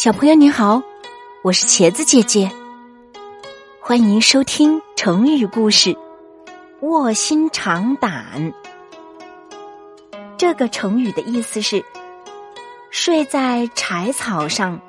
[0.00, 0.80] 小朋友你好，
[1.42, 2.48] 我是茄子姐姐，
[3.80, 5.98] 欢迎收听成语故事
[6.82, 8.52] “卧薪尝胆”。
[10.38, 11.84] 这个成语的意思是
[12.92, 14.80] 睡在柴草上，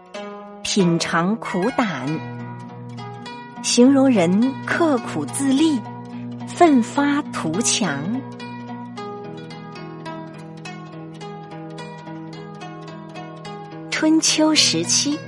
[0.61, 2.07] 品尝苦胆，
[3.63, 5.79] 形容人刻苦自立，
[6.47, 8.21] 奋发图强。
[13.99, 15.19] 春秋时期，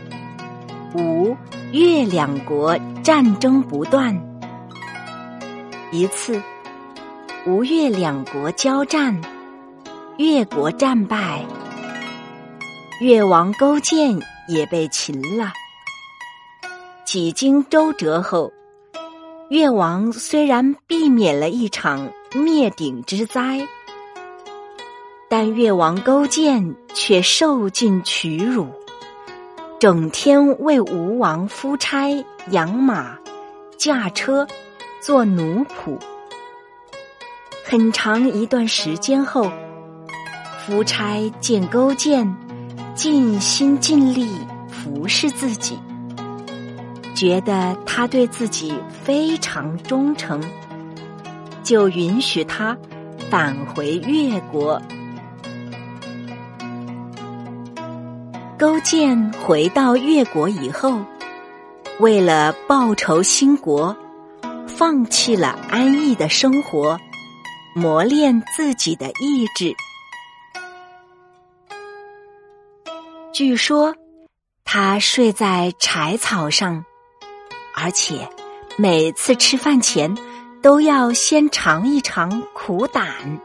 [0.96, 1.36] 吴
[1.74, 4.18] 越两国战争不断。
[5.92, 6.42] 一次，
[7.46, 9.20] 吴越两国交战，
[10.16, 11.46] 越国战败，
[13.02, 15.52] 越王勾践也被擒了。
[17.04, 18.54] 几经周折后，
[19.50, 23.68] 越王虽然避免了一场灭顶之灾。
[25.32, 28.68] 但越王勾践却受尽屈辱，
[29.80, 32.10] 整天为吴王夫差
[32.50, 33.18] 养马、
[33.78, 34.46] 驾车、
[35.00, 35.98] 做奴仆。
[37.64, 39.50] 很长一段时间后，
[40.60, 42.36] 夫差见勾践
[42.94, 44.28] 尽心尽力
[44.68, 45.80] 服侍自己，
[47.16, 50.42] 觉得他对自己非常忠诚，
[51.64, 52.78] 就允许他
[53.30, 54.82] 返回越国。
[58.62, 61.04] 勾践回到越国以后，
[62.00, 63.98] 为了报仇兴国，
[64.68, 67.00] 放弃了安逸的生活，
[67.74, 69.74] 磨练自己的意志。
[73.34, 73.96] 据说
[74.64, 76.86] 他睡在柴草上，
[77.74, 78.30] 而且
[78.78, 80.16] 每次吃饭前
[80.62, 83.40] 都要先尝一尝苦胆，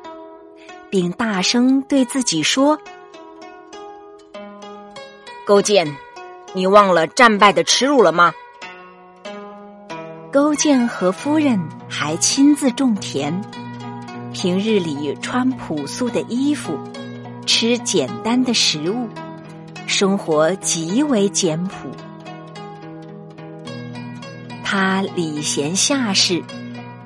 [0.90, 2.78] 并大声对自己说。
[5.46, 5.96] 勾践，
[6.54, 8.34] 你忘了战败的耻辱了吗？
[10.32, 11.56] 勾践和夫人
[11.88, 13.32] 还亲自种田，
[14.32, 16.76] 平日里穿朴素的衣服，
[17.46, 19.08] 吃简单的食物，
[19.86, 21.92] 生活极为简朴。
[24.64, 26.42] 他礼贤下士，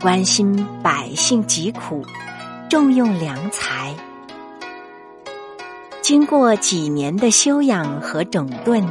[0.01, 2.03] 关心百姓疾苦，
[2.71, 3.95] 重用良才。
[6.03, 8.85] 经过几年的修养和整顿，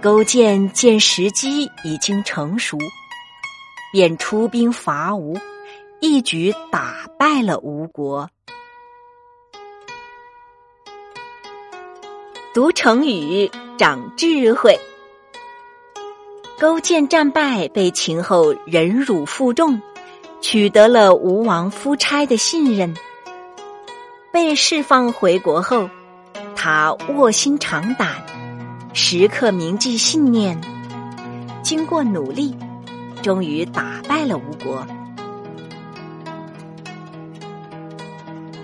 [0.00, 2.78] 勾践见时机已经成熟，
[3.92, 5.38] 便出兵伐吴，
[6.00, 8.28] 一举打败了吴国。
[12.54, 14.78] 读成语长智慧。
[16.58, 19.80] 勾践战败被擒后，忍辱负重，
[20.40, 22.94] 取得了吴王夫差的信任，
[24.32, 25.88] 被释放回国后。
[26.64, 28.08] 他卧薪尝胆，
[28.94, 30.58] 时刻铭记信念，
[31.62, 32.56] 经过努力，
[33.20, 34.82] 终于打败了吴国。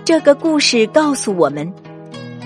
[0.03, 1.71] 这个故事告诉我们：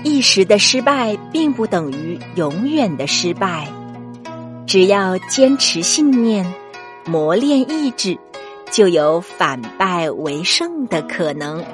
[0.04, 3.66] 一时的失败并不等于永远的失败，
[4.66, 6.44] 只要坚持信念，
[7.06, 8.18] 磨练意志，
[8.70, 11.64] 就有反败为胜的可能。